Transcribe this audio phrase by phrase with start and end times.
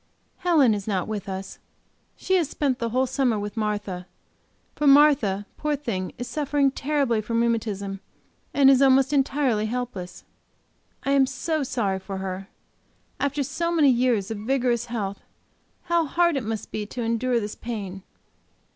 [0.39, 1.59] Helen is not with us;
[2.15, 4.07] she has spent the whole summer with Martha;
[4.73, 7.99] for Martha, poor thing, is suffering terribly from rheumatism
[8.51, 10.23] and is almost entirely helpless.
[11.03, 12.47] I am so sorry for her,
[13.19, 15.21] after so many years of vigorous health,
[15.83, 18.01] how hard it must be to endure this pain.